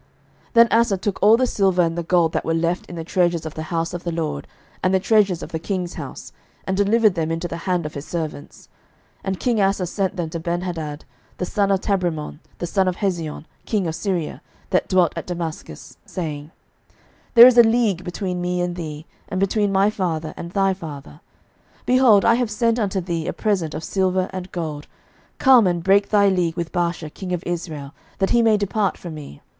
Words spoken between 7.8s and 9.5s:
of his servants: and